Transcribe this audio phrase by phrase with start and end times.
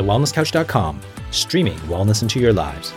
[0.00, 2.92] thewellnesscouch.com, streaming wellness into your lives.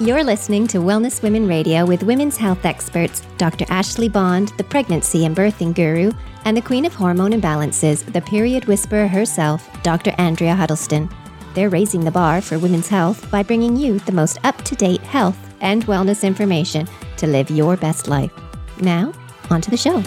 [0.00, 3.64] You're listening to Wellness Women Radio with women's health experts Dr.
[3.68, 6.10] Ashley Bond, the pregnancy and birthing guru,
[6.44, 10.12] and the queen of hormone imbalances, the period whisperer herself, Dr.
[10.18, 11.08] Andrea Huddleston.
[11.54, 15.00] They're raising the bar for women's health by bringing you the most up to date
[15.00, 18.32] health and wellness information to live your best life.
[18.80, 19.12] Now,
[19.50, 20.02] on to the show.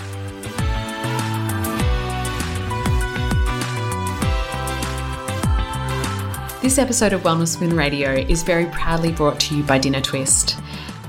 [6.67, 10.57] This episode of Wellness Women Radio is very proudly brought to you by Dinner Twist.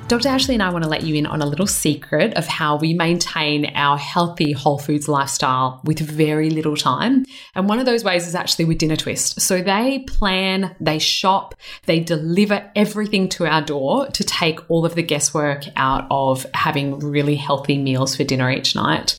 [0.07, 0.29] Dr.
[0.29, 2.95] Ashley and I want to let you in on a little secret of how we
[2.95, 7.27] maintain our healthy whole foods lifestyle with very little time.
[7.57, 9.41] And one of those ways is actually with Dinner Twist.
[9.41, 14.95] So they plan, they shop, they deliver everything to our door to take all of
[14.95, 19.19] the guesswork out of having really healthy meals for dinner each night.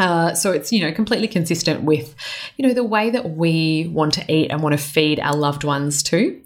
[0.00, 2.14] Uh, so it's you know completely consistent with
[2.56, 5.62] you know the way that we want to eat and want to feed our loved
[5.62, 6.40] ones too.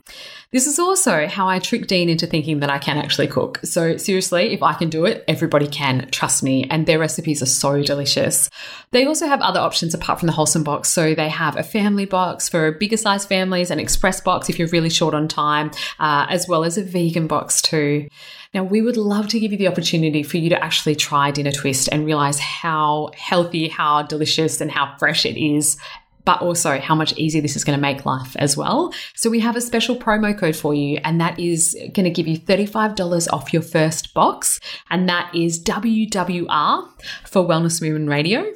[0.54, 3.58] This is also how I trick Dean into thinking that I can actually cook.
[3.64, 6.64] So, seriously, if I can do it, everybody can, trust me.
[6.70, 8.50] And their recipes are so delicious.
[8.92, 10.90] They also have other options apart from the wholesome box.
[10.90, 14.68] So, they have a family box for bigger size families, an express box if you're
[14.68, 18.06] really short on time, uh, as well as a vegan box too.
[18.54, 21.50] Now, we would love to give you the opportunity for you to actually try Dinner
[21.50, 25.76] Twist and realize how healthy, how delicious, and how fresh it is
[26.24, 28.92] but also how much easier this is going to make life as well.
[29.14, 32.26] So we have a special promo code for you, and that is going to give
[32.26, 34.60] you $35 off your first box,
[34.90, 36.88] and that is WWR
[37.26, 38.52] for Wellness Movement Radio.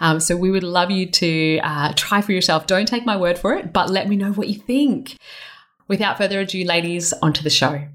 [0.00, 2.66] Um, so we would love you to uh, try for yourself.
[2.66, 5.16] Don't take my word for it, but let me know what you think.
[5.86, 7.86] Without further ado, ladies, onto the show.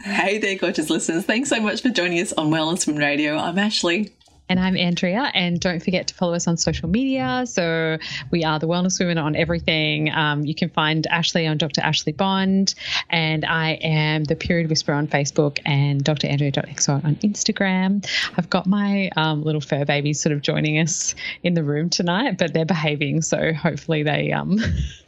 [0.00, 1.24] Hey there, gorgeous listeners.
[1.24, 3.36] Thanks so much for joining us on Wellness Women Radio.
[3.36, 4.12] I'm Ashley.
[4.48, 5.32] And I'm Andrea.
[5.34, 7.44] And don't forget to follow us on social media.
[7.46, 7.98] So
[8.30, 10.12] we are the Wellness Women on everything.
[10.12, 11.80] Um, you can find Ashley on Dr.
[11.80, 12.74] Ashley Bond.
[13.10, 16.28] And I am the Period Whisperer on Facebook and Dr.
[16.28, 18.06] Andrea.xo on Instagram.
[18.36, 22.38] I've got my um, little fur babies sort of joining us in the room tonight,
[22.38, 23.22] but they're behaving.
[23.22, 24.30] So hopefully they.
[24.30, 24.58] Um,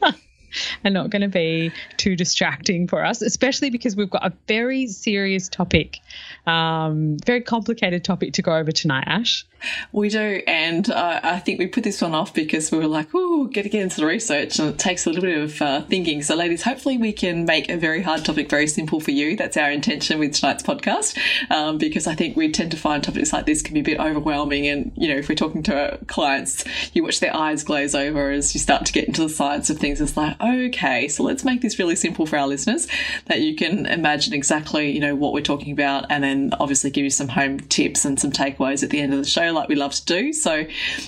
[0.85, 4.87] are not going to be too distracting for us, especially because we've got a very
[4.87, 5.99] serious topic,
[6.45, 9.45] um, very complicated topic to go over tonight, Ash.
[9.91, 13.09] We do, and uh, I think we put this one off because we were like,
[13.13, 15.81] "Oh, get to get into the research," and it takes a little bit of uh,
[15.83, 16.21] thinking.
[16.23, 19.35] So, ladies, hopefully we can make a very hard topic very simple for you.
[19.35, 21.17] That's our intention with tonight's podcast,
[21.51, 23.99] um, because I think we tend to find topics like this can be a bit
[23.99, 24.67] overwhelming.
[24.67, 28.53] And you know, if we're talking to clients, you watch their eyes glaze over as
[28.53, 30.01] you start to get into the science of things.
[30.01, 32.87] It's like, okay, so let's make this really simple for our listeners
[33.25, 37.03] that you can imagine exactly, you know, what we're talking about, and then obviously give
[37.03, 39.75] you some home tips and some takeaways at the end of the show like we
[39.75, 40.33] love to do.
[40.33, 40.65] So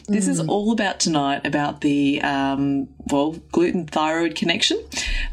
[0.07, 0.29] this mm.
[0.29, 4.83] is all about tonight about the um, well gluten thyroid connection,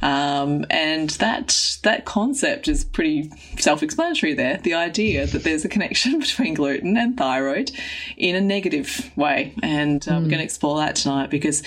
[0.02, 4.34] um, and that that concept is pretty self-explanatory.
[4.34, 7.70] There, the idea that there's a connection between gluten and thyroid
[8.16, 10.22] in a negative way, and uh, mm.
[10.22, 11.62] we're going to explore that tonight because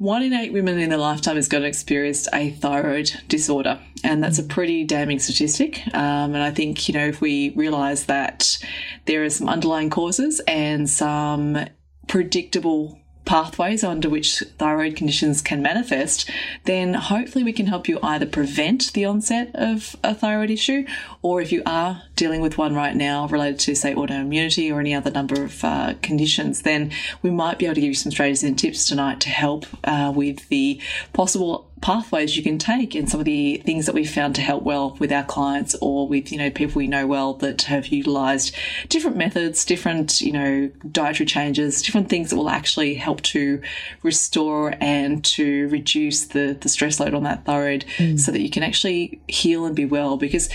[0.00, 4.24] one in eight women in their lifetime is going to experience a thyroid disorder, and
[4.24, 5.86] that's a pretty damning statistic.
[5.94, 8.58] Um, and I think you know if we realise that
[9.04, 11.66] there are some underlying causes and some
[12.08, 16.28] predictable pathways under which thyroid conditions can manifest,
[16.64, 20.84] then hopefully we can help you either prevent the onset of a thyroid issue,
[21.22, 24.94] or if you are dealing with one right now related to, say, autoimmunity or any
[24.94, 26.90] other number of uh, conditions, then
[27.22, 30.12] we might be able to give you some strategies and tips tonight to help uh,
[30.14, 30.80] with the
[31.12, 34.62] possible pathways you can take and some of the things that we've found to help
[34.62, 38.54] well with our clients or with you know people we know well that have utilized
[38.88, 43.62] different methods different you know dietary changes different things that will actually help to
[44.02, 48.18] restore and to reduce the the stress load on that thyroid mm.
[48.20, 50.50] so that you can actually heal and be well because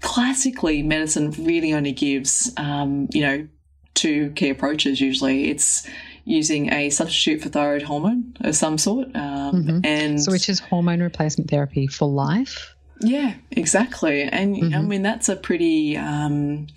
[0.00, 3.48] classically medicine really only gives um, you know
[3.94, 5.88] two key approaches usually it's
[6.24, 9.08] using a substitute for thyroid hormone of some sort.
[9.14, 9.80] Um, mm-hmm.
[9.84, 12.74] And so, which is hormone replacement therapy for life.
[13.00, 14.22] Yeah, exactly.
[14.22, 14.74] And mm-hmm.
[14.74, 15.96] I mean, that's a pretty.
[15.96, 16.68] Um,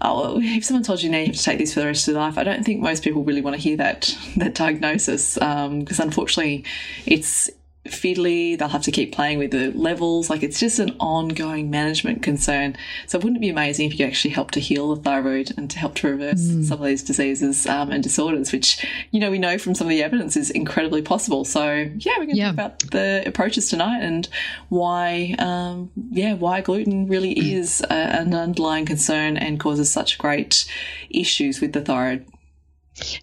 [0.00, 2.12] oh, if someone told you now you have to take this for the rest of
[2.12, 6.00] your life, I don't think most people really want to hear that that diagnosis because
[6.00, 6.64] um, unfortunately,
[7.06, 7.50] it's
[7.90, 8.58] fiddly.
[8.58, 10.30] They'll have to keep playing with the levels.
[10.30, 12.76] Like it's just an ongoing management concern.
[13.06, 15.78] So wouldn't it be amazing if you actually help to heal the thyroid and to
[15.78, 16.64] help to reverse mm.
[16.64, 19.90] some of these diseases um, and disorders, which, you know, we know from some of
[19.90, 21.44] the evidence is incredibly possible.
[21.44, 21.64] So
[21.98, 22.44] yeah, we're going to yeah.
[22.46, 24.28] talk about the approaches tonight and
[24.68, 30.66] why, um, yeah, why gluten really is a, an underlying concern and causes such great
[31.10, 32.26] issues with the thyroid.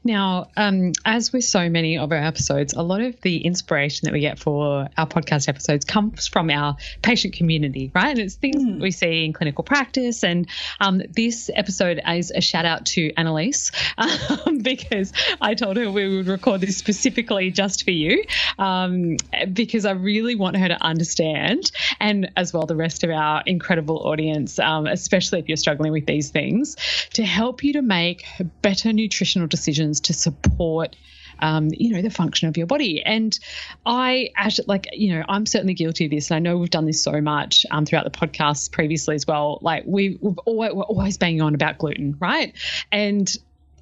[0.04, 4.14] Now, um, as with so many of our episodes, a lot of the inspiration that
[4.14, 8.10] we get for our podcast episodes comes from our patient community, right?
[8.10, 8.82] And it's things mm.
[8.82, 10.24] we see in clinical practice.
[10.24, 10.48] And
[10.80, 15.12] um, this episode is a shout out to Annalise um, because
[15.42, 18.24] I told her we would record this specifically just for you
[18.58, 19.18] um,
[19.52, 24.08] because I really want her to understand, and as well the rest of our incredible
[24.08, 26.76] audience, um, especially if you're struggling with these things,
[27.14, 28.26] to help you to make
[28.62, 30.96] better nutritional decisions decisions to support
[31.40, 33.04] um, you know, the function of your body.
[33.04, 33.38] And
[33.86, 36.32] I, actually, like, you know, I'm certainly guilty of this.
[36.32, 39.60] And I know we've done this so much um, throughout the podcast previously as well.
[39.62, 42.54] Like, we, we've always, we're always banging on about gluten, right?
[42.92, 43.30] And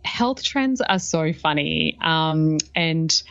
[0.03, 1.97] health trends are so funny.
[2.01, 3.21] Um, and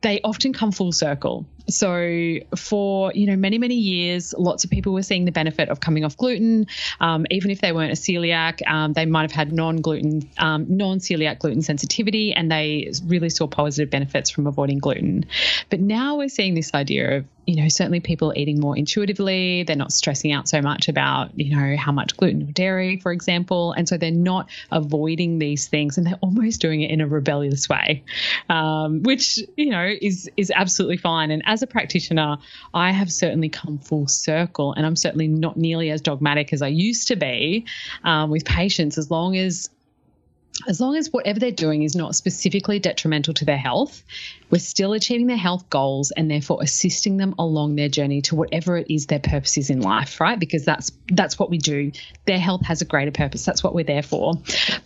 [0.00, 1.46] they often come full circle.
[1.68, 5.80] So for you know many many years, lots of people were seeing the benefit of
[5.80, 6.66] coming off gluten,
[7.00, 8.66] um, even if they weren't a celiac.
[8.66, 13.30] Um, they might have had non gluten, um, non celiac gluten sensitivity, and they really
[13.30, 15.24] saw positive benefits from avoiding gluten.
[15.70, 19.62] But now we're seeing this idea of you know, certainly people eating more intuitively.
[19.62, 23.12] They're not stressing out so much about, you know, how much gluten or dairy, for
[23.12, 23.72] example.
[23.72, 27.68] And so they're not avoiding these things and they're almost doing it in a rebellious
[27.68, 28.02] way,
[28.48, 31.30] um, which, you know, is, is absolutely fine.
[31.30, 32.38] And as a practitioner,
[32.74, 36.68] I have certainly come full circle and I'm certainly not nearly as dogmatic as I
[36.68, 37.66] used to be
[38.04, 39.70] um, with patients as long as
[40.68, 44.02] as long as whatever they're doing is not specifically detrimental to their health,
[44.50, 48.76] we're still achieving their health goals and therefore assisting them along their journey to whatever
[48.76, 50.38] it is their purpose is in life, right?
[50.38, 51.92] Because that's that's what we do.
[52.26, 53.44] Their health has a greater purpose.
[53.44, 54.34] That's what we're there for.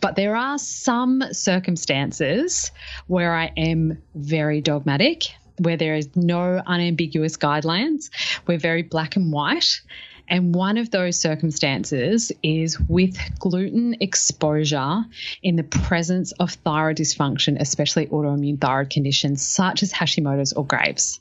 [0.00, 2.70] But there are some circumstances
[3.06, 5.24] where I am very dogmatic,
[5.60, 8.10] where there is no unambiguous guidelines.
[8.46, 9.80] We're very black and white.
[10.28, 15.04] And one of those circumstances is with gluten exposure
[15.42, 21.20] in the presence of thyroid dysfunction, especially autoimmune thyroid conditions such as Hashimoto's or Graves.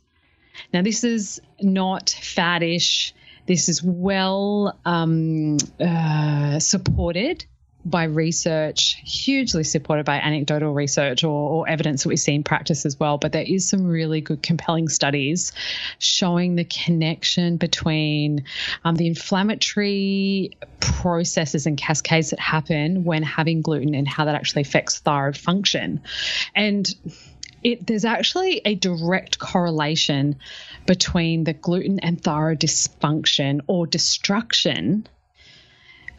[0.72, 3.14] Now, this is not faddish.
[3.48, 7.46] This is well um, uh, supported
[7.86, 12.86] by research, hugely supported by anecdotal research or, or, evidence that we see in practice
[12.86, 13.18] as well.
[13.18, 15.54] But there is some really good, compelling studies
[15.98, 18.44] showing the connection between
[18.84, 24.64] um, the inflammatory processes and cascades that happen when having gluten and how that actually
[24.64, 26.02] affects thyroid function.
[26.54, 26.94] And
[27.64, 30.36] it, there's actually a direct correlation
[30.86, 35.08] between the gluten and thyroid dysfunction or destruction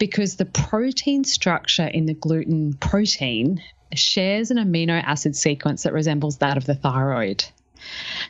[0.00, 3.62] because the protein structure in the gluten protein
[3.94, 7.44] shares an amino acid sequence that resembles that of the thyroid.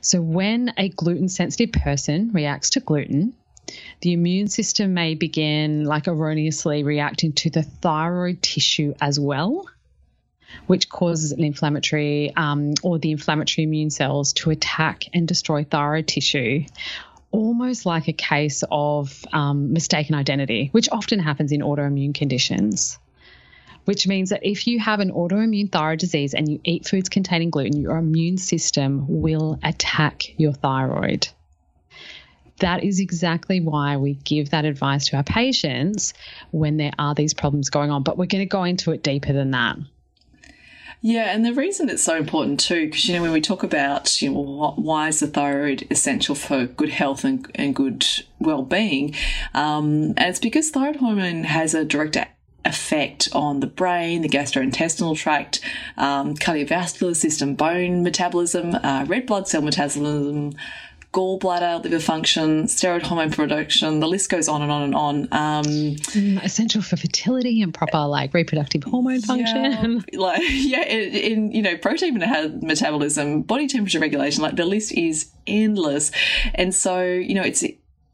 [0.02, 3.34] So, when a gluten sensitive person reacts to gluten,
[4.00, 9.64] the immune system may begin like erroneously reacting to the thyroid tissue as well,
[10.66, 16.08] which causes an inflammatory um, or the inflammatory immune cells to attack and destroy thyroid
[16.08, 16.64] tissue
[17.30, 22.98] almost like a case of um, mistaken identity, which often happens in autoimmune conditions.
[23.86, 27.50] Which means that if you have an autoimmune thyroid disease and you eat foods containing
[27.50, 31.28] gluten, your immune system will attack your thyroid.
[32.58, 36.12] That is exactly why we give that advice to our patients
[36.50, 38.02] when there are these problems going on.
[38.02, 39.78] But we're going to go into it deeper than that.
[41.02, 44.20] Yeah, and the reason it's so important too, because you know when we talk about
[44.20, 48.06] you know why is the thyroid essential for good health and, and good
[48.38, 49.14] well-being,
[49.54, 52.18] um, and it's because thyroid hormone has a direct
[52.66, 55.60] effect on the brain, the gastrointestinal tract,
[55.96, 60.52] um, cardiovascular system, bone metabolism, uh, red blood cell metabolism,
[61.12, 64.00] gallbladder, liver function, steroid hormone production.
[64.00, 65.16] The list goes on and on and on.
[65.32, 70.04] Um, mm, essential for fertility and proper like reproductive hormone function.
[70.12, 74.42] Yeah, like yeah, in, in you know protein metabolism, body temperature regulation.
[74.42, 76.12] Like the list is endless,
[76.54, 77.64] and so you know it's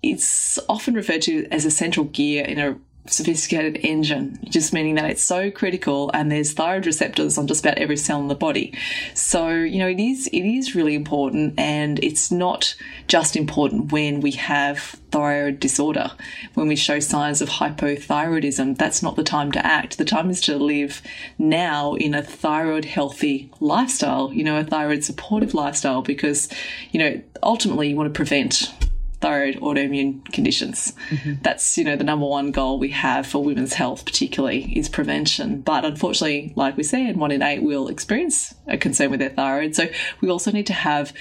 [0.02, 5.10] it's often referred to as a central gear in a sophisticated engine, just meaning that
[5.10, 8.76] it's so critical and there's thyroid receptors on just about every cell in the body.
[9.14, 12.74] So, you know, it is it is really important and it's not
[13.08, 16.12] just important when we have thyroid disorder,
[16.54, 18.76] when we show signs of hypothyroidism.
[18.76, 19.98] That's not the time to act.
[19.98, 21.02] The time is to live
[21.38, 26.48] now in a thyroid healthy lifestyle, you know, a thyroid supportive lifestyle because,
[26.90, 28.72] you know, ultimately you want to prevent
[29.20, 30.92] thyroid autoimmune conditions.
[31.08, 31.42] Mm-hmm.
[31.42, 35.62] That's, you know, the number one goal we have for women's health, particularly, is prevention.
[35.62, 39.74] But unfortunately, like we said, one in eight will experience a concern with their thyroid.
[39.74, 39.88] So
[40.20, 41.12] we also need to have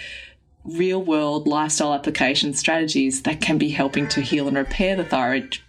[0.66, 5.60] real world lifestyle application strategies that can be helping to heal and repair the thyroid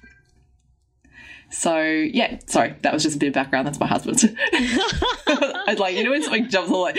[1.51, 3.67] so yeah, sorry, that was just a bit of background.
[3.67, 4.37] That's my husband.
[5.69, 6.99] I'd like you know when something jumps all like,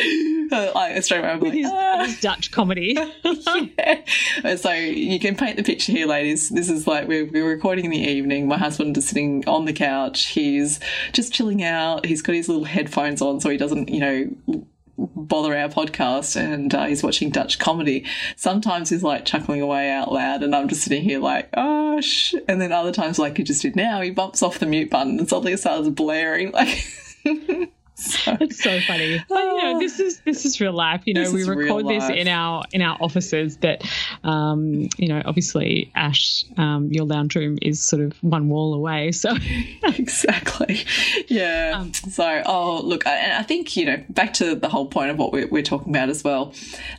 [0.51, 1.29] uh, like straight away.
[1.29, 2.05] I'm like, his, ah.
[2.05, 2.97] his Dutch comedy.
[3.23, 4.55] yeah.
[4.55, 6.49] So you can paint the picture here, ladies.
[6.49, 8.47] This is like we're, we're recording in the evening.
[8.47, 10.27] My husband is sitting on the couch.
[10.27, 10.79] He's
[11.11, 12.05] just chilling out.
[12.05, 14.63] He's got his little headphones on so he doesn't, you know,
[14.97, 18.05] bother our podcast and uh, he's watching Dutch comedy.
[18.35, 22.35] Sometimes he's like chuckling away out loud and I'm just sitting here like, oh, sh-.
[22.47, 25.19] and then other times, like he just did now, he bumps off the mute button
[25.19, 26.51] and suddenly it starts blaring.
[26.51, 26.85] Like,
[27.97, 29.23] So, it's so funny.
[29.27, 31.01] But, you know, this is this is real life.
[31.05, 33.83] You know, we record this in our in our offices, but
[34.23, 39.11] um, you know, obviously, Ash, um, your lounge room is sort of one wall away.
[39.11, 39.31] So
[39.83, 40.85] exactly,
[41.27, 41.73] yeah.
[41.75, 45.17] Um, so, oh, look, and I think you know, back to the whole point of
[45.17, 46.53] what we're, we're talking about as well.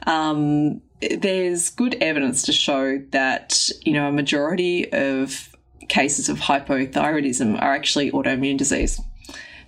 [0.06, 5.54] Um, there's good evidence to show that you know a majority of
[5.88, 9.00] cases of hypothyroidism are actually autoimmune disease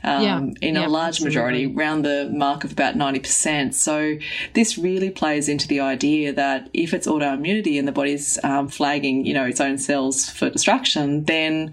[0.03, 1.37] um, yeah, in yeah, a large absolutely.
[1.37, 3.75] majority, around the mark of about 90%.
[3.75, 4.17] So
[4.55, 9.27] this really plays into the idea that if it's autoimmunity and the body's um, flagging,
[9.27, 11.73] you know, its own cells for destruction, then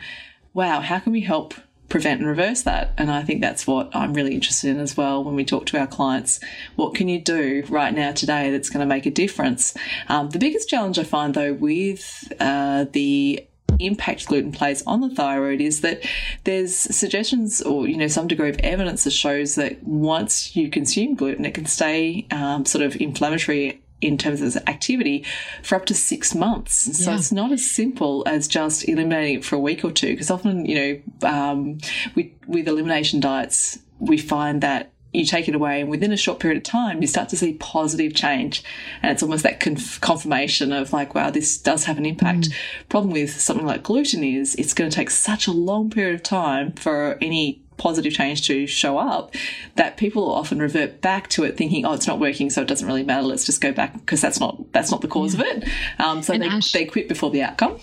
[0.53, 1.53] wow, how can we help
[1.89, 2.93] prevent and reverse that.
[2.97, 5.79] And I think that's what I'm really interested in as well when we talk to
[5.79, 6.39] our clients.
[6.75, 9.73] What can you do right now today that's going to make a difference?
[10.09, 13.45] Um, the biggest challenge I find though with uh, the
[13.79, 16.03] impact gluten plays on the thyroid is that
[16.45, 21.15] there's suggestions or you know some degree of evidence that shows that once you consume
[21.15, 25.25] gluten it can stay um, sort of inflammatory in terms of activity
[25.63, 27.03] for up to six months.
[27.03, 27.17] So yeah.
[27.17, 30.11] it's not as simple as just eliminating it for a week or two.
[30.11, 31.79] Because often, you know, um,
[32.15, 36.39] with, with elimination diets, we find that you take it away and within a short
[36.39, 38.63] period of time you start to see positive change.
[39.01, 42.49] And it's almost that conf- confirmation of like wow this does have an impact.
[42.49, 42.53] Mm.
[42.89, 46.23] problem with something like gluten is it's going to take such a long period of
[46.23, 49.35] time for any positive change to show up
[49.75, 52.87] that people often revert back to it thinking oh it's not working so it doesn't
[52.87, 53.23] really matter.
[53.23, 55.41] Let's just go back because that's not that's not the cause yeah.
[55.41, 55.69] of it.
[55.99, 57.79] Um, so they, Ash, they quit before the outcome.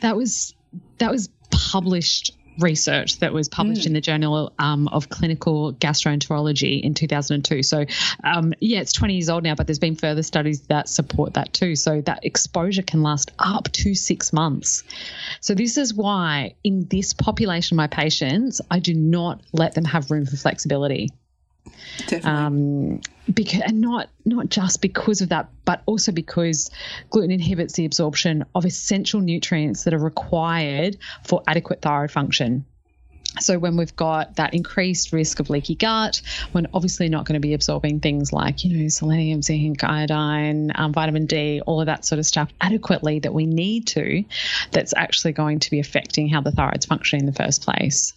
[0.00, 0.54] That was
[0.98, 3.86] that was published research that was published mm.
[3.86, 7.62] in the Journal um, of Clinical Gastroenterology in 2002.
[7.62, 7.84] So,
[8.24, 11.52] um, yeah, it's 20 years old now, but there's been further studies that support that
[11.52, 11.76] too.
[11.76, 14.82] So, that exposure can last up to six months.
[15.40, 20.10] So, this is why in this population my patients, I do not let them have
[20.10, 21.10] room for flexibility.
[22.24, 23.00] Um,
[23.32, 26.70] because and not not just because of that, but also because
[27.10, 32.64] gluten inhibits the absorption of essential nutrients that are required for adequate thyroid function.
[33.38, 36.20] So when we've got that increased risk of leaky gut,
[36.52, 40.92] we're obviously not going to be absorbing things like you know selenium, zinc, iodine, um,
[40.92, 44.24] vitamin D, all of that sort of stuff adequately that we need to.
[44.72, 48.12] That's actually going to be affecting how the thyroid's functioning in the first place.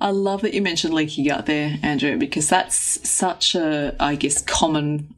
[0.00, 4.42] I love that you mentioned leaky gut there, Andrea, because that's such a, I guess,
[4.42, 5.14] common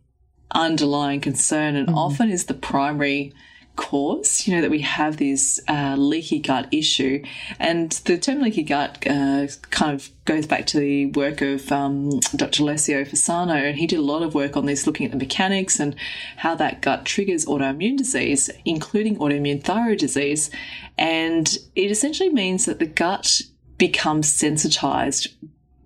[0.53, 1.97] underlying concern and mm.
[1.97, 3.35] often is the primary
[3.79, 7.23] cause, you know, that we have this uh, leaky gut issue.
[7.61, 12.19] And the term leaky gut uh, kind of goes back to the work of um,
[12.35, 12.65] Dr.
[12.65, 15.79] Alessio Fasano, and he did a lot of work on this, looking at the mechanics
[15.79, 15.95] and
[16.37, 20.51] how that gut triggers autoimmune disease, including autoimmune thyroid disease.
[20.99, 23.41] And it essentially means that the gut
[23.79, 25.29] becomes sensitized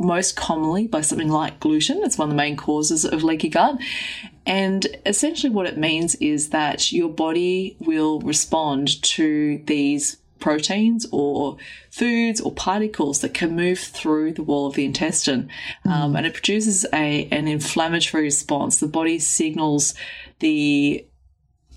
[0.02, 2.02] most commonly by something like gluten.
[2.02, 3.78] It's one of the main causes of leaky gut.
[4.44, 11.56] And essentially, what it means is that your body will respond to these proteins or
[11.90, 15.48] foods or particles that can move through the wall of the intestine.
[15.86, 15.90] Mm.
[15.90, 18.80] Um, and it produces a, an inflammatory response.
[18.80, 19.94] The body signals
[20.40, 21.06] the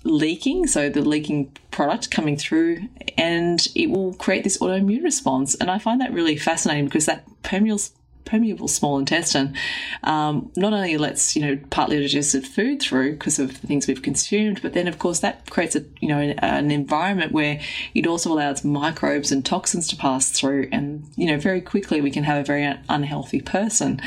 [0.02, 5.54] leaking, so the leaking product coming through, and it will create this autoimmune response.
[5.54, 7.92] And I find that really fascinating because that permeates
[8.26, 9.56] permeable small intestine
[10.02, 14.02] um, not only lets you know partly digested food through because of the things we've
[14.02, 17.60] consumed, but then of course that creates a you know an, an environment where
[17.94, 22.10] it also allows microbes and toxins to pass through, and you know very quickly we
[22.10, 24.00] can have a very unhealthy person.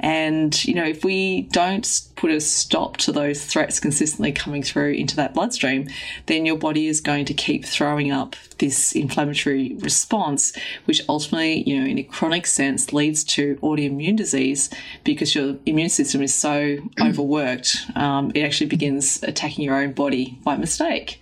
[0.00, 4.92] And, you know, if we don't put a stop to those threats consistently coming through
[4.92, 5.88] into that bloodstream,
[6.26, 11.80] then your body is going to keep throwing up this inflammatory response, which ultimately, you
[11.80, 14.70] know, in a chronic sense leads to autoimmune disease
[15.04, 20.38] because your immune system is so overworked, um, it actually begins attacking your own body
[20.44, 21.20] by mistake.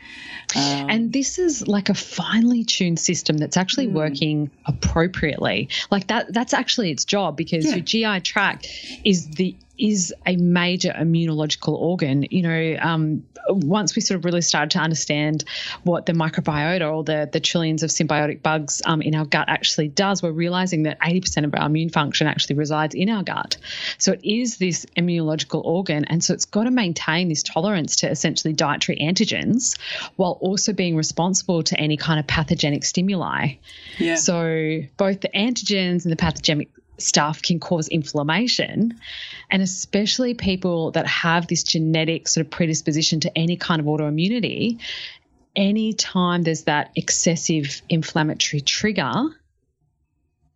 [0.55, 3.93] Um, and this is like a finely tuned system that's actually mm.
[3.93, 5.69] working appropriately.
[5.91, 7.77] Like that that's actually its job because yeah.
[7.77, 8.69] your GI tract
[9.05, 12.27] is the is a major immunological organ.
[12.31, 15.45] You know, um, once we sort of really started to understand
[15.83, 19.89] what the microbiota or the, the trillions of symbiotic bugs um, in our gut actually
[19.89, 23.57] does, we're realizing that 80% of our immune function actually resides in our gut.
[23.99, 26.05] So it is this immunological organ.
[26.05, 29.79] And so it's got to maintain this tolerance to essentially dietary antigens
[30.17, 33.55] while also being responsible to any kind of pathogenic stimuli.
[33.99, 34.17] Yeah.
[34.17, 36.69] So both the antigens and the pathogenic
[37.03, 38.99] stuff can cause inflammation.
[39.51, 44.81] And especially people that have this genetic sort of predisposition to any kind of autoimmunity,
[45.55, 49.25] anytime there's that excessive inflammatory trigger,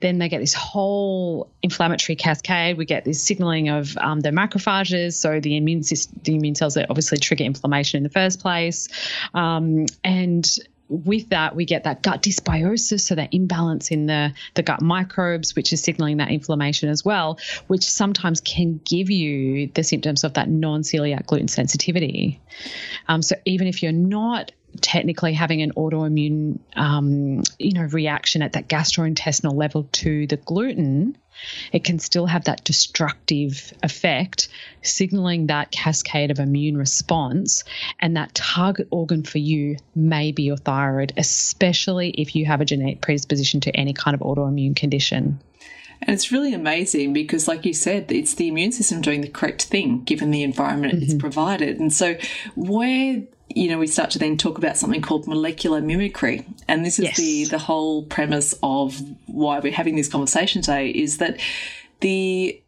[0.00, 2.76] then they get this whole inflammatory cascade.
[2.76, 6.74] We get this signaling of um, the macrophages, so the immune system, the immune cells
[6.74, 8.88] that obviously trigger inflammation in the first place,
[9.32, 10.46] um, and
[10.88, 15.56] with that, we get that gut dysbiosis, so that imbalance in the, the gut microbes,
[15.56, 20.34] which is signaling that inflammation as well, which sometimes can give you the symptoms of
[20.34, 22.40] that non celiac gluten sensitivity.
[23.08, 28.52] Um, so even if you're not technically having an autoimmune, um, you know, reaction at
[28.52, 31.16] that gastrointestinal level to the gluten,
[31.72, 34.48] it can still have that destructive effect,
[34.82, 37.64] signaling that cascade of immune response.
[38.00, 42.64] And that target organ for you may be your thyroid, especially if you have a
[42.64, 45.40] genetic predisposition to any kind of autoimmune condition.
[46.02, 49.64] And it's really amazing because, like you said, it's the immune system doing the correct
[49.64, 51.04] thing given the environment mm-hmm.
[51.04, 51.80] it's provided.
[51.80, 52.16] And so,
[52.54, 53.22] where
[53.56, 56.44] you know, we start to then talk about something called molecular mimicry.
[56.68, 57.16] And this is yes.
[57.16, 61.40] the, the whole premise of why we're having this conversation today is that
[62.00, 62.62] the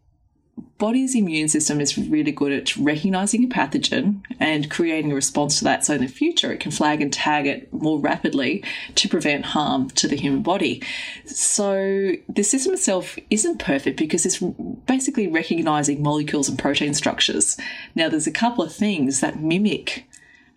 [0.79, 5.65] body's immune system is really good at recognizing a pathogen and creating a response to
[5.65, 5.85] that.
[5.85, 9.91] So in the future, it can flag and tag it more rapidly to prevent harm
[9.91, 10.83] to the human body.
[11.27, 17.59] So the system itself isn't perfect because it's basically recognizing molecules and protein structures.
[17.95, 20.07] Now, there's a couple of things that mimic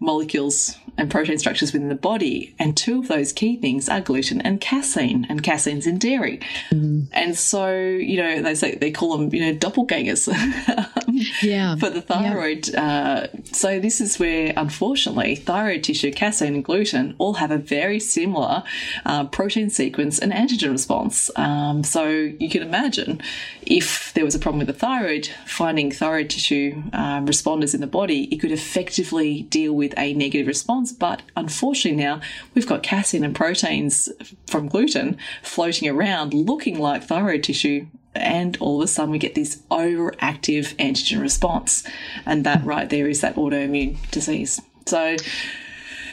[0.02, 2.54] molecules and protein structures within the body.
[2.60, 6.42] And two of those key things are gluten and casein, and casein's in dairy.
[6.72, 7.08] Mm.
[7.14, 10.28] And so, you know, they say they call them, you know, doppelgangers
[11.42, 11.76] yeah.
[11.76, 12.68] for the thyroid.
[12.68, 13.28] Yeah.
[13.34, 18.00] Uh, so this is where, unfortunately, thyroid tissue, casein, and gluten all have a very
[18.00, 18.64] similar
[19.06, 21.30] uh, protein sequence and antigen response.
[21.36, 23.22] Um, so you can imagine
[23.62, 27.88] if there was a problem with the thyroid, finding thyroid tissue um, responders in the
[27.88, 30.92] body, it could effectively deal with a negative response.
[30.92, 32.22] But unfortunately, now
[32.54, 34.10] we've got casein and proteins
[34.48, 37.88] from gluten floating around looking like thyroid tissue.
[38.14, 41.84] And all of a sudden, we get this overactive antigen response.
[42.26, 44.62] And that right there is that autoimmune disease.
[44.86, 45.16] So,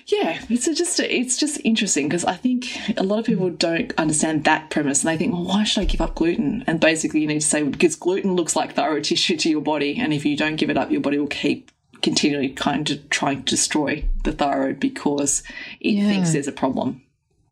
[0.06, 4.44] yeah, it's just it's just interesting because I think a lot of people don't understand
[4.44, 6.64] that premise and they think, well, why should I give up gluten?
[6.66, 9.98] And basically, you need to say because gluten looks like thyroid tissue to your body,
[9.98, 13.42] and if you don't give it up, your body will keep continually kind of trying
[13.42, 15.42] to destroy the thyroid because
[15.80, 16.08] it yeah.
[16.08, 17.02] thinks there's a problem.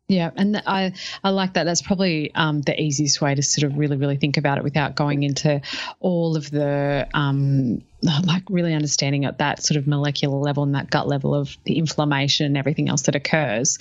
[0.09, 1.65] Yeah, and I I like that.
[1.65, 4.95] That's probably um, the easiest way to sort of really really think about it without
[4.95, 5.59] going into
[5.99, 10.89] all of the um, like really understanding at that sort of molecular level and that
[10.89, 13.79] gut level of the inflammation and everything else that occurs.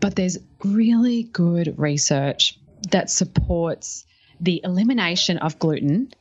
[0.00, 2.58] But there's really good research
[2.90, 4.04] that supports
[4.40, 6.12] the elimination of gluten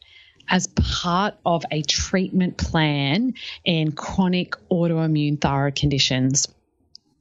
[0.50, 3.34] as part of a treatment plan
[3.66, 6.48] in chronic autoimmune thyroid conditions.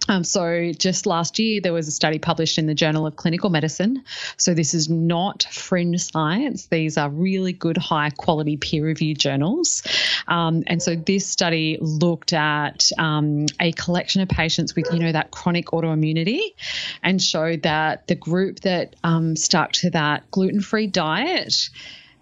[0.09, 3.51] Um, so, just last year, there was a study published in the Journal of Clinical
[3.51, 4.05] Medicine.
[4.37, 6.67] So, this is not fringe science.
[6.67, 9.83] These are really good, high quality peer reviewed journals.
[10.29, 15.13] Um, and so, this study looked at um, a collection of patients with, you know,
[15.13, 16.55] that chronic autoimmunity
[17.03, 21.69] and showed that the group that um, stuck to that gluten free diet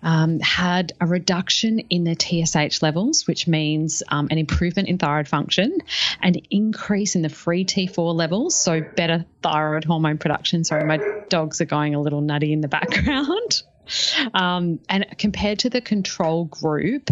[0.05, 5.27] um, had a reduction in their TSH levels, which means um, an improvement in thyroid
[5.27, 5.79] function,
[6.23, 10.63] an increase in the free T4 levels, so better thyroid hormone production.
[10.63, 13.63] Sorry, my dogs are going a little nutty in the background.
[14.33, 17.11] Um, and compared to the control group,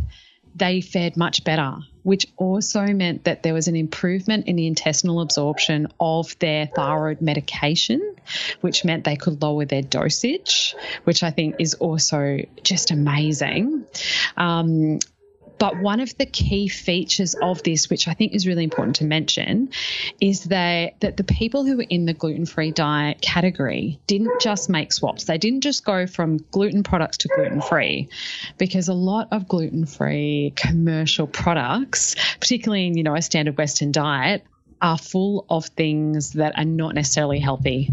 [0.54, 5.20] they fared much better, which also meant that there was an improvement in the intestinal
[5.20, 8.16] absorption of their thyroid medication,
[8.60, 13.84] which meant they could lower their dosage, which I think is also just amazing.
[14.36, 14.98] Um,
[15.62, 19.04] but one of the key features of this, which I think is really important to
[19.04, 19.68] mention,
[20.20, 24.68] is that, that the people who were in the gluten free diet category didn't just
[24.68, 25.22] make swaps.
[25.22, 28.08] They didn't just go from gluten products to gluten free,
[28.58, 33.92] because a lot of gluten free commercial products, particularly in you know a standard Western
[33.92, 34.44] diet,
[34.82, 37.88] are full of things that are not necessarily healthy.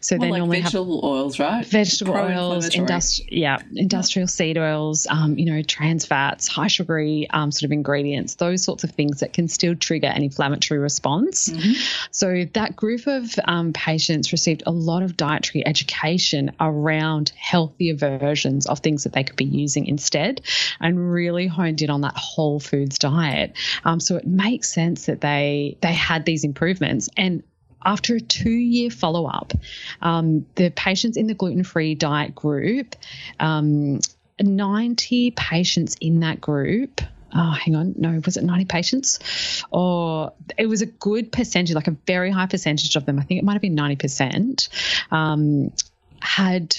[0.00, 1.64] So they like normally vegetable have oils, right?
[1.64, 7.52] Vegetable oils, industri- yeah, industrial seed oils, um, you know, trans fats, high sugary um,
[7.52, 11.48] sort of ingredients, those sorts of things that can still trigger an inflammatory response.
[11.48, 11.72] Mm-hmm.
[12.10, 18.66] So that group of um, patients received a lot of dietary education around healthier versions
[18.66, 20.40] of things that they could be using instead,
[20.80, 23.52] and really honed in on that whole foods diet.
[23.84, 27.10] Um, so it makes sense that they they had the these improvements.
[27.16, 27.42] And
[27.84, 29.52] after a two year follow up,
[30.00, 32.96] um, the patients in the gluten free diet group,
[33.38, 34.00] um,
[34.40, 37.02] 90 patients in that group.
[37.34, 37.94] Oh, hang on.
[37.96, 39.64] No, was it 90 patients?
[39.70, 43.18] Or it was a good percentage, like a very high percentage of them.
[43.18, 44.68] I think it might have been 90%,
[45.10, 45.72] um,
[46.20, 46.76] had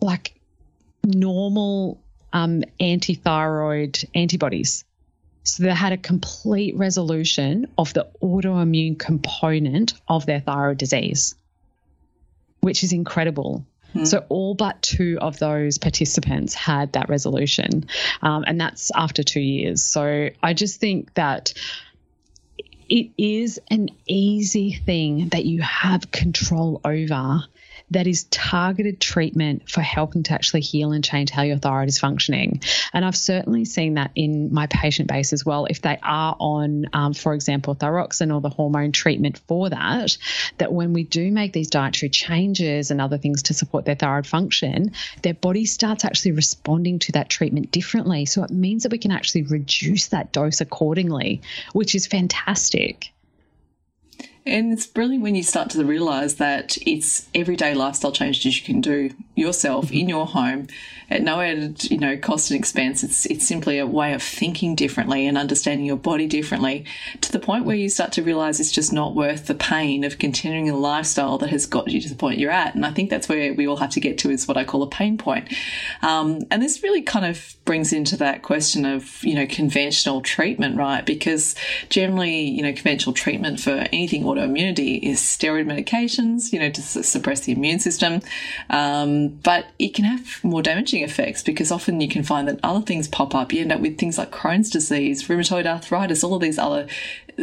[0.00, 0.38] like
[1.04, 2.00] normal
[2.32, 4.85] um, anti thyroid antibodies.
[5.46, 11.36] So they had a complete resolution of the autoimmune component of their thyroid disease,
[12.60, 13.64] which is incredible.
[13.92, 14.04] Hmm.
[14.04, 17.86] So, all but two of those participants had that resolution,
[18.22, 19.84] um, and that's after two years.
[19.84, 21.54] So, I just think that
[22.88, 27.44] it is an easy thing that you have control over
[27.90, 31.98] that is targeted treatment for helping to actually heal and change how your thyroid is
[31.98, 32.60] functioning.
[32.92, 35.66] And I've certainly seen that in my patient base as well.
[35.66, 40.16] If they are on, um, for example, thyroxine or the hormone treatment for that,
[40.58, 44.26] that when we do make these dietary changes and other things to support their thyroid
[44.26, 48.26] function, their body starts actually responding to that treatment differently.
[48.26, 53.12] So it means that we can actually reduce that dose accordingly, which is fantastic.
[54.46, 58.80] And it's brilliant when you start to realize that it's everyday lifestyle changes you can
[58.80, 60.66] do yourself in your home
[61.08, 63.04] at no added, you know, cost and expense.
[63.04, 66.84] It's it's simply a way of thinking differently and understanding your body differently
[67.20, 70.18] to the point where you start to realize it's just not worth the pain of
[70.18, 72.74] continuing a lifestyle that has got you to the point you're at.
[72.74, 74.82] And I think that's where we all have to get to is what I call
[74.82, 75.52] a pain point.
[76.02, 80.76] Um, and this really kind of brings into that question of, you know, conventional treatment,
[80.76, 81.04] right?
[81.04, 81.54] Because
[81.88, 87.40] generally, you know, conventional treatment for anything autoimmunity is steroid medications, you know, to suppress
[87.40, 88.20] the immune system.
[88.70, 92.84] Um, but it can have more damaging effects because often you can find that other
[92.84, 93.52] things pop up.
[93.52, 96.86] You end up with things like Crohn's disease, rheumatoid arthritis, all of these other,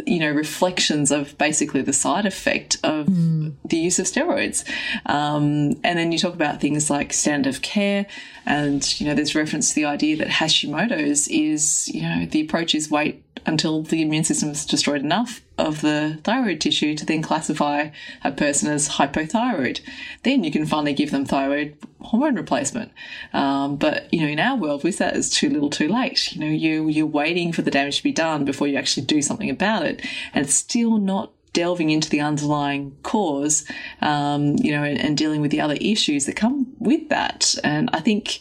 [0.06, 3.54] you know, reflections of basically the side effect of mm.
[3.64, 4.68] the use of steroids.
[5.06, 8.06] Um, and then you talk about things like standard of care,
[8.46, 12.74] and you know, there's reference to the idea that Hashimoto's is, you know, the approach
[12.74, 17.22] is wait until the immune system is destroyed enough of the thyroid tissue to then
[17.22, 17.90] classify
[18.24, 19.80] a person as hypothyroid.
[20.22, 22.92] Then you can finally give them thyroid hormone replacement.
[23.32, 26.34] Um, but you know, in our world, we say it's too little, too late.
[26.34, 29.22] You know, you you're waiting for the damage to be done before you actually do
[29.22, 33.64] something about it, and it's still not delving into the underlying cause,
[34.02, 37.54] um, you know, and, and dealing with the other issues that come with that.
[37.62, 38.40] And I think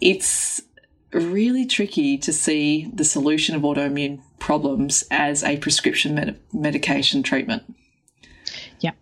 [0.00, 0.62] it's
[1.12, 7.62] really tricky to see the solution of autoimmune problems as a prescription med- medication treatment.
[8.80, 8.92] Yeah.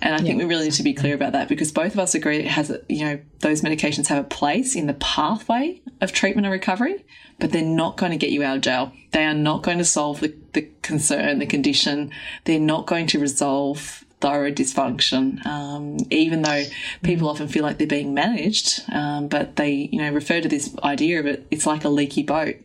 [0.00, 2.14] And I think we really need to be clear about that because both of us
[2.14, 6.46] agree it has, you know, those medications have a place in the pathway of treatment
[6.46, 7.04] and recovery,
[7.38, 8.92] but they're not going to get you out of jail.
[9.12, 12.12] They are not going to solve the, the concern, the condition.
[12.44, 16.64] They're not going to resolve thyroid dysfunction, um, even though
[17.02, 20.74] people often feel like they're being managed, um, but they, you know, refer to this
[20.82, 22.56] idea of it, it's like a leaky boat.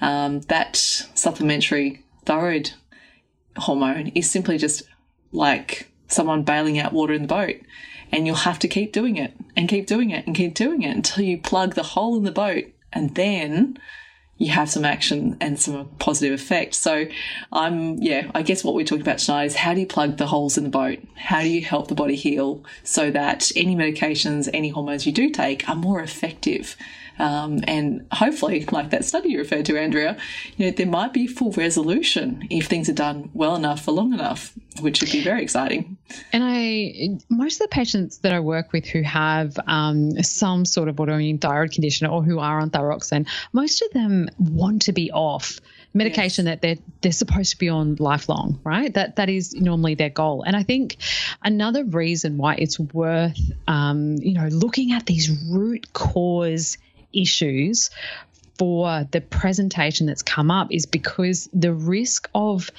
[0.00, 2.72] Um, that supplementary thyroid
[3.56, 4.82] hormone is simply just
[5.32, 7.56] like someone bailing out water in the boat.
[8.12, 10.94] And you'll have to keep doing it and keep doing it and keep doing it
[10.94, 12.64] until you plug the hole in the boat.
[12.92, 13.78] And then
[14.36, 16.74] you have some action and some positive effect.
[16.74, 17.06] So
[17.52, 20.26] I'm, yeah, I guess what we're talking about tonight is how do you plug the
[20.26, 20.98] holes in the boat?
[21.14, 25.30] How do you help the body heal so that any medications, any hormones you do
[25.30, 26.76] take are more effective
[27.18, 30.16] Um, and hopefully, like that study you referred to, Andrea,
[30.56, 34.12] you know, there might be full resolution if things are done well enough for long
[34.12, 35.96] enough, which would be very exciting.
[36.32, 40.88] And I, most of the patients that I work with who have um, some sort
[40.88, 45.10] of autoimmune thyroid condition or who are on thyroxine, most of them want to be
[45.12, 45.60] off
[45.94, 46.54] medication yes.
[46.54, 48.92] that they're they're supposed to be on lifelong, right?
[48.92, 50.42] That that is normally their goal.
[50.42, 50.96] And I think
[51.42, 56.76] another reason why it's worth um, you know looking at these root cause
[57.14, 57.90] issues
[58.58, 62.70] for the presentation that's come up is because the risk of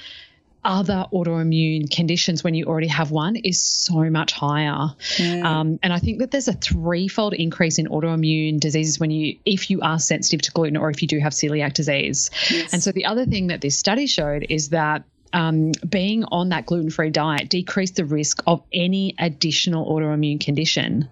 [0.66, 4.88] other autoimmune conditions when you already have one is so much higher.
[5.16, 5.44] Mm.
[5.44, 9.70] Um, and I think that there's a threefold increase in autoimmune diseases when you, if
[9.70, 12.30] you are sensitive to gluten or if you do have celiac disease.
[12.50, 12.72] Yes.
[12.72, 16.66] And so the other thing that this study showed is that um, being on that
[16.66, 21.08] gluten free diet decreased the risk of any additional autoimmune condition.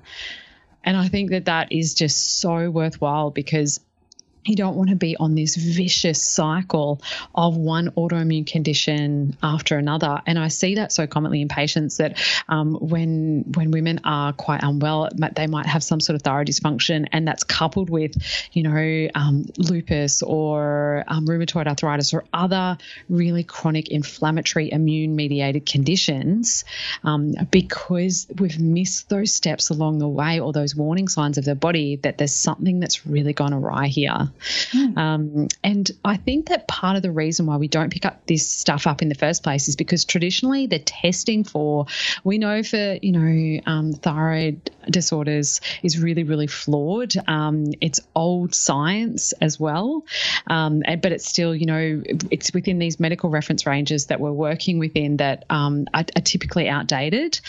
[0.85, 3.81] And I think that that is just so worthwhile because
[4.45, 7.01] you don't want to be on this vicious cycle
[7.35, 10.21] of one autoimmune condition after another.
[10.27, 14.63] And I see that so commonly in patients that um, when when women are quite
[14.63, 18.15] unwell, they might have some sort of thyroid dysfunction, and that's coupled with,
[18.53, 22.77] you know, um, lupus or um, rheumatoid arthritis or other
[23.09, 26.65] really chronic inflammatory immune mediated conditions,
[27.03, 31.55] um, because we've missed those steps along the way or those warning signs of the
[31.55, 34.31] body that there's something that's really gone awry here.
[34.73, 34.97] Mm.
[34.97, 38.49] Um, and I think that part of the reason why we don't pick up this
[38.49, 41.87] stuff up in the first place is because traditionally the testing for,
[42.23, 47.15] we know for, you know, um, thyroid disorders is really, really flawed.
[47.27, 50.05] Um, it's old science as well,
[50.47, 54.79] um, but it's still, you know, it's within these medical reference ranges that we're working
[54.79, 57.41] within that um, are, are typically outdated.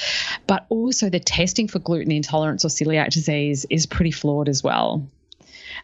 [0.47, 5.07] But also the testing for gluten intolerance or celiac disease is pretty flawed as well.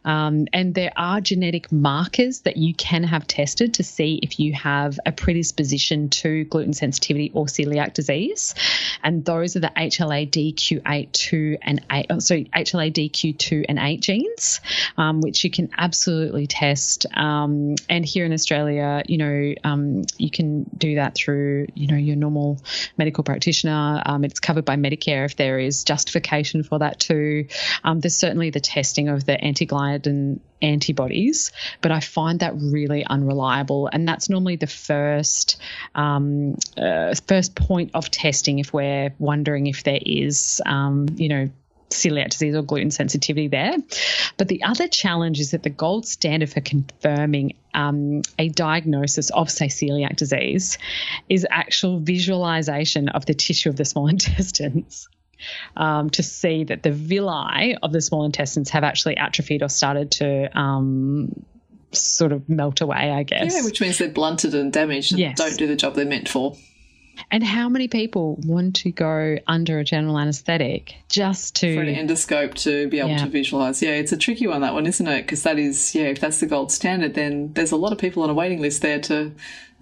[0.06, 4.54] Um, and there are genetic markers that you can have tested to see if you
[4.54, 8.56] have a predisposition to gluten sensitivity or celiac disease.
[9.04, 14.62] And those are the HLA-DQ8, 2 and 8, oh, sorry, HLA-DQ2 and 8 genes,
[14.98, 17.06] um, which you can absolutely test.
[17.14, 21.98] Um, and here in Australia, you know, um, you can do that through, you know,
[21.98, 22.62] your normal
[22.98, 24.02] medical practitioner.
[24.06, 27.48] Um, it's covered by Medicare if there is justification for that too.
[27.84, 33.06] Um, there's certainly the testing of the anti-gliadin and antibodies, but I find that really
[33.06, 33.90] unreliable.
[33.92, 35.58] And that's normally the first
[35.96, 41.50] um, uh, first point of testing if we're wondering if there is, um, you know,
[41.90, 43.76] celiac disease or gluten sensitivity there.
[44.38, 49.50] But the other challenge is that the gold standard for confirming um, a diagnosis of,
[49.52, 50.78] say, celiac disease
[51.30, 55.10] is actual visualization of the tissue of the small intestines
[55.78, 60.12] um, to see that the villi of the small intestines have actually atrophied or started
[60.12, 61.46] to um,
[61.92, 63.54] sort of melt away, I guess.
[63.54, 65.38] Yeah, which means they're blunted and damaged and yes.
[65.38, 66.56] don't do the job they're meant for.
[67.30, 71.94] And how many people want to go under a general anesthetic just to for an
[71.94, 73.18] endoscope to be able yeah.
[73.18, 73.82] to visualize?
[73.82, 75.22] Yeah, it's a tricky one that one, isn't it?
[75.24, 78.24] Because that is yeah, if that's the gold standard, then there's a lot of people
[78.24, 79.34] on a waiting list there to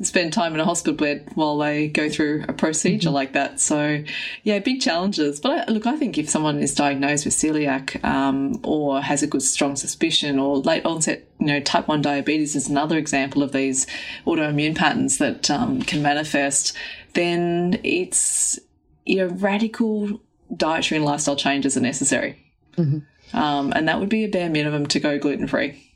[0.02, 3.16] spend time in a hospital bed while they go through a procedure mm-hmm.
[3.16, 3.60] like that.
[3.60, 4.04] So,
[4.44, 5.40] yeah, big challenges.
[5.40, 9.28] But I, look, I think if someone is diagnosed with celiac um, or has a
[9.28, 13.52] good strong suspicion or late onset, you know, type 1 diabetes is another example of
[13.52, 13.88] these
[14.26, 16.76] autoimmune patterns that um, can manifest,
[17.14, 18.58] then it's,
[19.06, 20.22] you know, radical
[20.56, 22.38] dietary and lifestyle changes are necessary.
[22.78, 23.38] Mm-hmm.
[23.38, 25.88] Um, and that would be a bare minimum to go gluten free.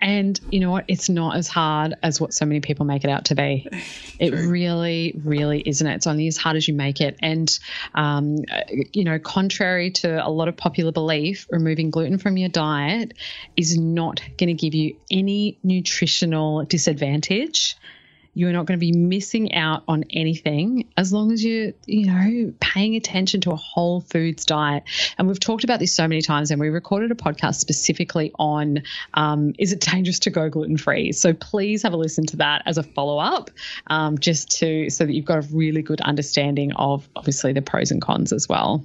[0.00, 0.84] And you know what?
[0.88, 3.68] It's not as hard as what so many people make it out to be.
[4.16, 5.86] It really, really isn't.
[5.86, 7.16] It's only as hard as you make it.
[7.20, 7.50] And,
[7.96, 8.44] um,
[8.92, 13.12] you know, contrary to a lot of popular belief, removing gluten from your diet
[13.56, 17.76] is not going to give you any nutritional disadvantage
[18.34, 22.52] you're not going to be missing out on anything as long as you're, you know,
[22.60, 24.82] paying attention to a whole foods diet.
[25.16, 28.82] And we've talked about this so many times, and we recorded a podcast specifically on
[29.14, 31.12] um, is it dangerous to go gluten free?
[31.12, 33.50] So please have a listen to that as a follow up,
[33.86, 37.90] um, just to so that you've got a really good understanding of obviously the pros
[37.90, 38.84] and cons as well.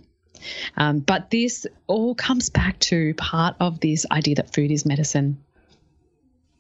[0.78, 5.44] Um, but this all comes back to part of this idea that food is medicine.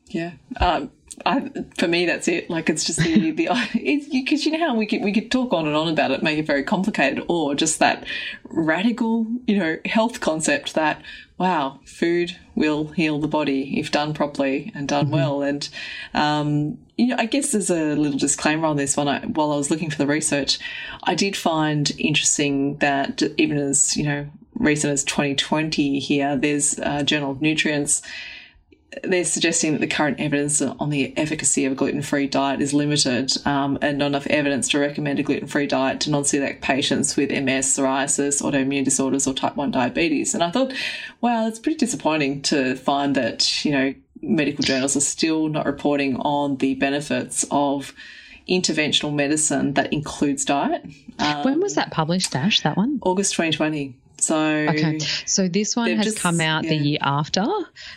[0.08, 0.32] Yeah.
[0.60, 0.92] Um,
[1.26, 2.50] I, for me, that's it.
[2.50, 3.50] Like it's just the the
[4.12, 6.40] because you know how we could we could talk on and on about it, make
[6.40, 8.06] it very complicated, or just that
[8.46, 11.02] radical, you know, health concept that
[11.38, 15.14] wow, food will heal the body if done properly and done mm-hmm.
[15.14, 15.42] well.
[15.42, 15.68] And
[16.14, 19.08] um, you know, I guess there's a little disclaimer on this one.
[19.08, 20.60] I, while I was looking for the research,
[21.04, 27.04] I did find interesting that even as you know recent as 2020 here, there's a
[27.04, 28.02] Journal of Nutrients
[29.04, 32.74] they're suggesting that the current evidence on the efficacy of a gluten free diet is
[32.74, 36.62] limited um, and not enough evidence to recommend a gluten free diet to non celiac
[36.62, 40.34] patients with MS, psoriasis, autoimmune disorders, or type 1 diabetes.
[40.34, 40.74] And I thought,
[41.22, 46.18] wow, it's pretty disappointing to find that, you know, medical journals are still not reporting
[46.18, 47.94] on the benefits of
[48.50, 50.84] interventional medicine that includes diet.
[51.20, 53.00] Um, when was that published, Ash, that one?
[53.04, 53.96] August 2020.
[54.20, 56.70] So okay, so this one has just, come out yeah.
[56.70, 57.46] the year after.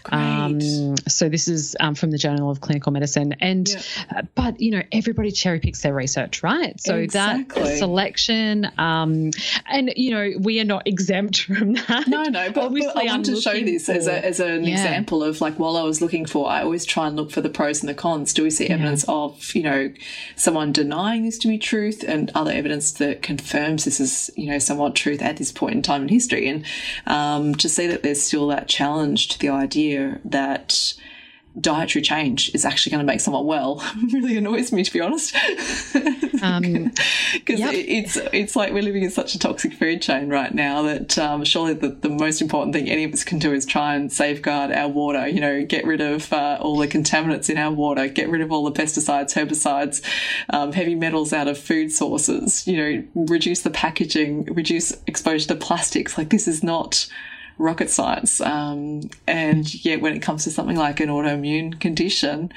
[0.07, 0.61] Um,
[1.09, 3.81] so this is um, from the Journal of Clinical Medicine, and yeah.
[4.17, 6.81] uh, but you know everybody cherry picks their research, right?
[6.81, 7.63] So exactly.
[7.63, 9.31] that selection, um,
[9.69, 12.07] and you know we are not exempt from that.
[12.07, 14.65] No, no, but, Obviously, but I want to show this for, as, a, as an
[14.65, 14.73] yeah.
[14.73, 17.51] example of like while I was looking for, I always try and look for the
[17.51, 18.33] pros and the cons.
[18.33, 19.93] Do we see evidence of you know
[20.37, 24.59] someone denying this to be truth, and other evidence that confirms this is you know
[24.59, 26.49] somewhat truth at this point in time history.
[26.49, 26.65] And
[27.07, 30.95] um, to see that there's still that challenge to the idea that
[31.61, 35.35] dietary change is actually going to make someone well really annoys me to be honest
[35.93, 36.65] because um,
[37.45, 37.75] yep.
[37.75, 41.45] it's it's like we're living in such a toxic food chain right now that um,
[41.45, 44.73] surely the, the most important thing any of us can do is try and safeguard
[44.73, 48.31] our water you know get rid of uh, all the contaminants in our water get
[48.31, 50.03] rid of all the pesticides herbicides
[50.51, 55.55] um, heavy metals out of food sources you know reduce the packaging reduce exposure to
[55.55, 57.07] plastics like this is not
[57.59, 58.41] rocket science.
[58.41, 62.53] Um, and yet, when it comes to something like an autoimmune condition,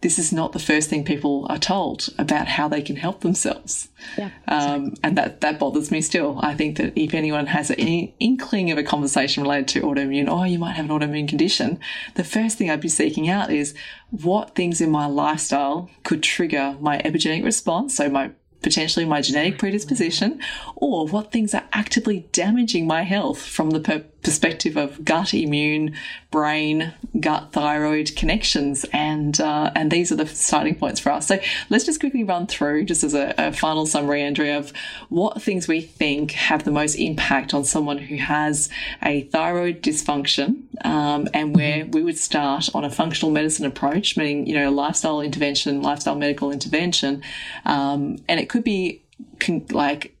[0.00, 3.88] this is not the first thing people are told about how they can help themselves.
[4.16, 6.38] Yeah, um, and that, that bothers me still.
[6.40, 10.44] I think that if anyone has any inkling of a conversation related to autoimmune, oh,
[10.44, 11.80] you might have an autoimmune condition,
[12.14, 13.74] the first thing I'd be seeking out is
[14.10, 18.30] what things in my lifestyle could trigger my epigenetic response, so my
[18.62, 20.40] potentially my genetic predisposition,
[20.76, 25.94] or what things are actively damaging my health from the per- perspective of gut, immune,
[26.30, 31.26] brain, gut, thyroid connections, and uh, and these are the starting points for us.
[31.26, 31.38] So
[31.70, 34.72] let's just quickly run through, just as a, a final summary, Andrea, of
[35.08, 38.68] what things we think have the most impact on someone who has
[39.02, 44.46] a thyroid dysfunction, um, and where we would start on a functional medicine approach, meaning
[44.46, 47.22] you know lifestyle intervention, lifestyle medical intervention,
[47.64, 49.02] um, and it could be
[49.38, 50.16] con- like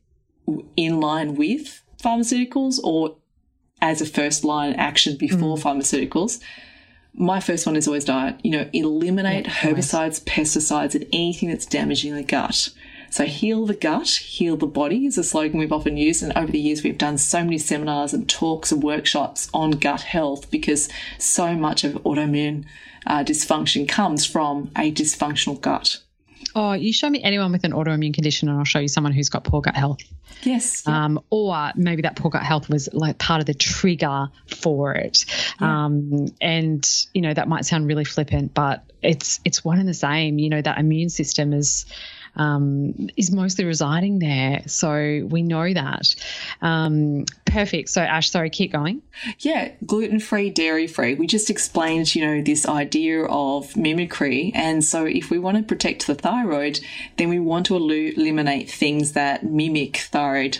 [0.76, 3.17] in line with pharmaceuticals or
[3.80, 5.62] as a first line action before mm.
[5.62, 6.40] pharmaceuticals.
[7.14, 8.36] My first one is always diet.
[8.42, 12.70] You know, eliminate yeah, herbicides, pesticides, and anything that's damaging the gut.
[13.10, 16.22] So heal the gut, heal the body is a slogan we've often used.
[16.22, 20.02] And over the years, we've done so many seminars and talks and workshops on gut
[20.02, 20.88] health because
[21.18, 22.64] so much of autoimmune
[23.06, 26.02] uh, dysfunction comes from a dysfunctional gut.
[26.54, 29.28] Oh, you show me anyone with an autoimmune condition, and I'll show you someone who's
[29.28, 30.00] got poor gut health.
[30.42, 30.84] Yes.
[30.86, 31.04] Yeah.
[31.04, 35.24] Um, or maybe that poor gut health was like part of the trigger for it.
[35.60, 35.84] Yeah.
[35.84, 39.94] Um, and you know that might sound really flippant, but it's it's one and the
[39.94, 40.38] same.
[40.38, 41.86] You know that immune system is
[42.38, 44.62] um, is mostly residing there.
[44.66, 46.14] So we know that.
[46.62, 47.88] Um, perfect.
[47.90, 49.02] So, Ash, sorry, keep going.
[49.40, 51.14] Yeah, gluten free, dairy free.
[51.14, 54.52] We just explained, you know, this idea of mimicry.
[54.54, 56.80] And so, if we want to protect the thyroid,
[57.16, 60.58] then we want to eliminate things that mimic thyroid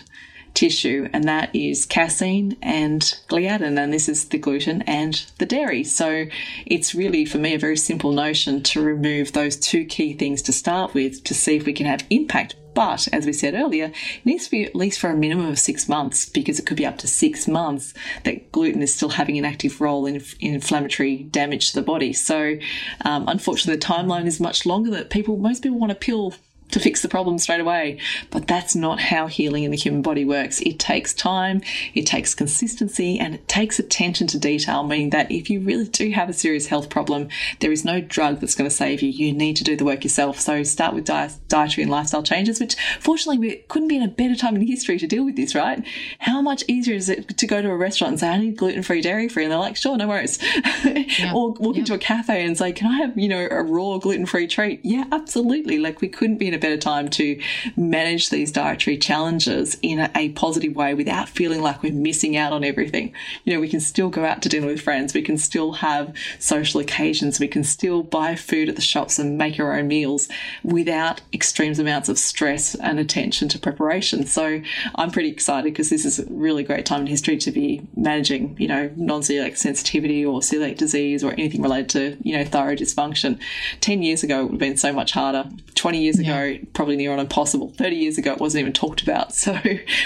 [0.54, 5.84] tissue, and that is casein and gliadin, and this is the gluten and the dairy.
[5.84, 6.26] So
[6.66, 10.52] it's really, for me, a very simple notion to remove those two key things to
[10.52, 12.56] start with to see if we can have impact.
[12.74, 15.58] But as we said earlier, it needs to be at least for a minimum of
[15.58, 19.36] six months because it could be up to six months that gluten is still having
[19.36, 22.12] an active role in, in inflammatory damage to the body.
[22.12, 22.56] So,
[23.04, 26.34] um, unfortunately, the timeline is much longer that people, most people want a pill
[26.78, 27.98] to fix the problem straight away.
[28.30, 30.60] But that's not how healing in the human body works.
[30.60, 31.62] It takes time,
[31.94, 36.10] it takes consistency, and it takes attention to detail, meaning that if you really do
[36.10, 37.28] have a serious health problem,
[37.60, 39.10] there is no drug that's going to save you.
[39.10, 40.40] You need to do the work yourself.
[40.40, 44.36] So start with dietary and lifestyle changes, which fortunately we couldn't be in a better
[44.36, 45.84] time in history to deal with this, right?
[46.18, 48.82] How much easier is it to go to a restaurant and say, I need gluten
[48.82, 49.44] free, dairy free?
[49.44, 50.38] And they're like, sure, no worries.
[50.84, 51.32] Yeah.
[51.34, 51.80] or walk yeah.
[51.80, 54.80] into a cafe and say, can I have, you know, a raw gluten free treat?
[54.84, 55.78] Yeah, absolutely.
[55.78, 57.40] Like we couldn't be in a better time to
[57.76, 62.52] manage these dietary challenges in a, a positive way without feeling like we're missing out
[62.52, 63.12] on everything.
[63.44, 66.14] You know, we can still go out to dinner with friends, we can still have
[66.38, 70.28] social occasions, we can still buy food at the shops and make our own meals
[70.62, 74.24] without extreme amounts of stress and attention to preparation.
[74.24, 74.62] So
[74.94, 78.56] I'm pretty excited because this is a really great time in history to be managing,
[78.58, 83.38] you know, non-celiac sensitivity or celiac disease or anything related to, you know, thyroid dysfunction.
[83.80, 85.48] 10 years ago, it would have been so much harder.
[85.74, 86.30] 20 years yeah.
[86.30, 87.70] ago, probably near on impossible.
[87.70, 89.32] 30 years ago, it wasn't even talked about.
[89.38, 89.58] So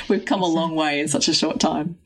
[0.08, 1.98] we've come a long way in such a short time.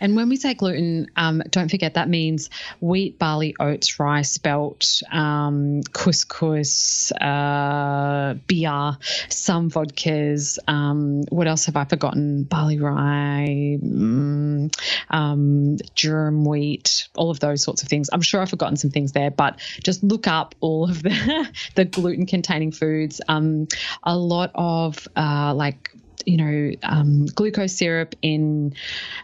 [0.00, 5.02] And when we say gluten, um, don't forget that means wheat, barley, oats, rice, spelt,
[5.12, 8.96] um, couscous, uh, beer,
[9.28, 10.58] some vodkas.
[10.66, 12.44] Um, what else have I forgotten?
[12.44, 14.74] Barley rye, mm,
[15.10, 18.08] um, germ wheat, all of those sorts of things.
[18.12, 21.84] I'm sure I've forgotten some things there, but just look up all of the, the
[21.84, 23.20] gluten containing foods.
[23.28, 23.68] Um,
[24.02, 25.89] a lot of uh, like
[26.26, 28.74] you know, um, glucose syrup in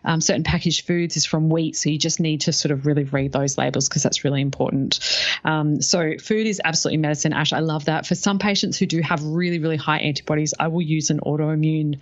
[0.05, 1.76] um, certain packaged foods is from wheat.
[1.76, 5.01] So you just need to sort of really read those labels because that's really important.
[5.44, 7.53] Um, so food is absolutely medicine, Ash.
[7.53, 8.07] I love that.
[8.07, 11.99] For some patients who do have really, really high antibodies, I will use an autoimmune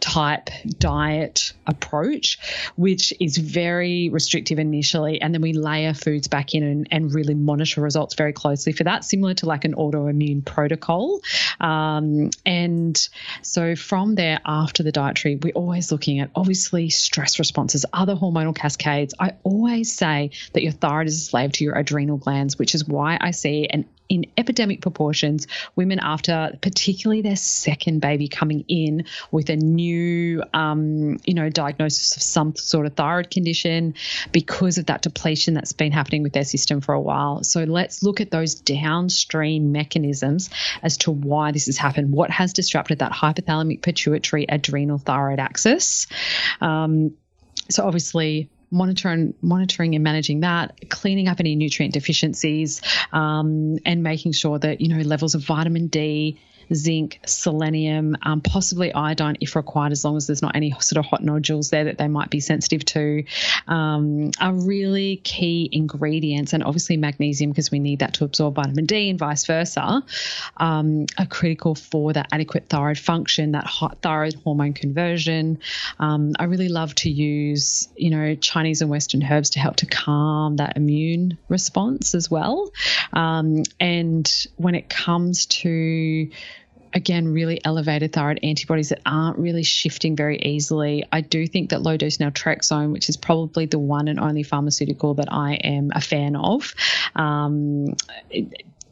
[0.00, 2.38] type diet approach,
[2.76, 5.20] which is very restrictive initially.
[5.20, 8.84] And then we layer foods back in and, and really monitor results very closely for
[8.84, 11.20] that, similar to like an autoimmune protocol.
[11.60, 13.08] Um, and
[13.42, 18.54] so from there, after the dietary, we're always looking at obviously stress responses, other hormonal
[18.54, 19.14] cascades.
[19.18, 22.86] I always say that your thyroid is a slave to your adrenal glands, which is
[22.86, 29.04] why I see an in epidemic proportions women after particularly their second baby coming in
[29.30, 33.94] with a new um, you know diagnosis of some sort of thyroid condition
[34.30, 38.02] because of that depletion that's been happening with their system for a while so let's
[38.02, 40.50] look at those downstream mechanisms
[40.82, 46.06] as to why this has happened what has disrupted that hypothalamic pituitary adrenal thyroid axis.
[46.60, 47.16] Um,
[47.70, 54.32] so obviously monitoring, monitoring and managing that, cleaning up any nutrient deficiencies, um, and making
[54.32, 56.40] sure that you know levels of vitamin D
[56.72, 61.04] zinc, selenium, um, possibly iodine if required, as long as there's not any sort of
[61.04, 63.24] hot nodules there that they might be sensitive to,
[63.66, 66.52] um, are really key ingredients.
[66.52, 70.02] And obviously, magnesium, because we need that to absorb vitamin D and vice versa,
[70.56, 75.58] um, are critical for that adequate thyroid function, that hot thyroid hormone conversion.
[75.98, 79.86] Um, I really love to use, you know, Chinese and Western herbs to help to
[79.86, 82.70] calm that immune response as well.
[83.12, 86.28] Um, and when it comes to
[86.94, 91.04] again, really elevated thyroid antibodies that aren't really shifting very easily.
[91.10, 95.14] I do think that low dose naltrexone, which is probably the one and only pharmaceutical
[95.14, 96.72] that I am a fan of,
[97.16, 97.96] um,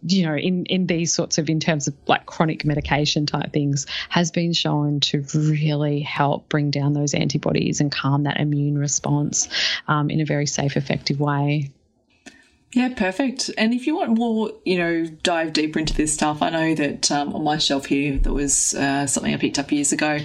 [0.05, 3.87] you know, in, in these sorts of, in terms of like chronic medication type things,
[4.09, 9.49] has been shown to really help bring down those antibodies and calm that immune response
[9.87, 11.71] um, in a very safe, effective way.
[12.75, 13.51] Yeah, perfect.
[13.59, 17.11] And if you want more, you know, dive deeper into this stuff, I know that
[17.11, 20.21] um, on my shelf here, there was uh, something I picked up years ago.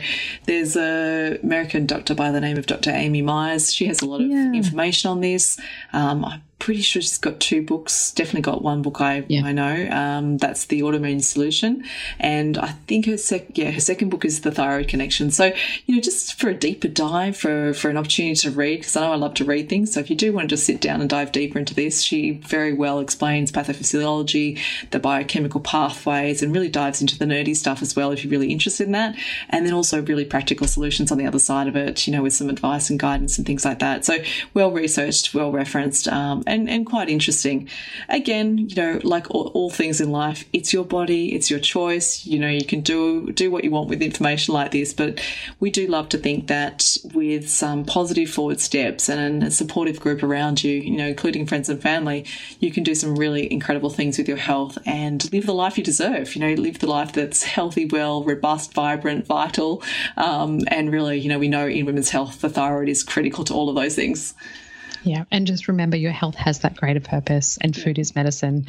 [0.45, 2.91] There's a American doctor by the name of Dr.
[2.91, 3.73] Amy Myers.
[3.73, 4.53] She has a lot of yeah.
[4.53, 5.59] information on this.
[5.91, 8.11] Um, I pretty sure she's got two books.
[8.11, 9.45] Definitely got one book I yeah.
[9.45, 9.89] I know.
[9.89, 11.83] Um, that's the autoimmune solution,
[12.19, 15.29] and I think her sec yeah her second book is the thyroid connection.
[15.31, 15.53] So
[15.85, 19.01] you know just for a deeper dive for for an opportunity to read because I
[19.01, 19.93] know I love to read things.
[19.93, 22.31] So if you do want to just sit down and dive deeper into this, she
[22.31, 24.59] very well explains pathophysiology,
[24.91, 28.51] the biochemical pathways, and really dives into the nerdy stuff as well if you're really
[28.51, 29.15] interested in that.
[29.49, 32.07] And then also really practical solutions on the other side of it.
[32.07, 34.05] You know with some advice and guidance and things like that.
[34.05, 34.17] So
[34.53, 36.07] well researched, well referenced.
[36.07, 37.69] Um, and, and quite interesting.
[38.09, 42.25] Again, you know, like all, all, things in life, it's your body, it's your choice.
[42.25, 45.19] You know, you can do do what you want with information like this, but
[45.59, 50.23] we do love to think that with some positive forward steps and a supportive group
[50.23, 52.25] around you, you know, including friends and family,
[52.59, 55.83] you can do some really incredible things with your health and live the life you
[55.83, 56.35] deserve.
[56.35, 59.83] You know, live the life that's healthy, well, robust, vibrant, vital,
[60.15, 63.53] um, and really, you know, we know in women's health the thyroid is critical to
[63.53, 64.33] all of those things.
[65.03, 65.25] Yeah.
[65.31, 68.67] And just remember your health has that greater purpose and food is medicine.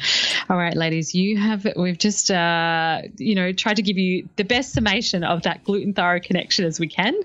[0.49, 4.43] All right, ladies, you have, we've just, uh, you know, tried to give you the
[4.43, 7.15] best summation of that gluten thyroid connection as we can.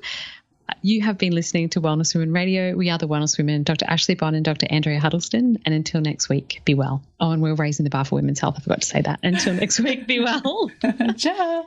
[0.82, 2.74] You have been listening to Wellness Women Radio.
[2.74, 3.86] We are the Wellness Women, Dr.
[3.86, 4.66] Ashley Bond and Dr.
[4.70, 5.59] Andrea Huddleston.
[5.64, 7.02] And until next week, be well.
[7.20, 8.55] Oh, and we're raising the bar for women's health.
[8.57, 9.20] I forgot to say that.
[9.22, 10.70] Until next week, be well.
[11.16, 11.66] Ciao.